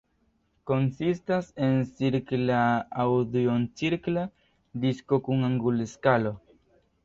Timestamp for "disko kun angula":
4.87-5.91